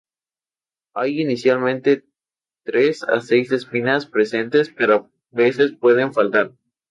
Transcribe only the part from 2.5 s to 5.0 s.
tres a seis, espinas presentes, pero